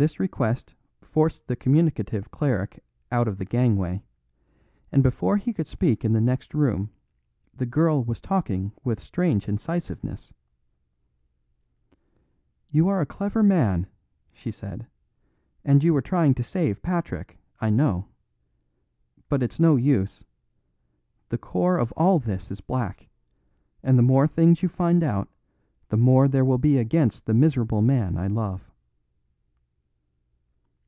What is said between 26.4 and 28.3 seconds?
will be against the miserable man I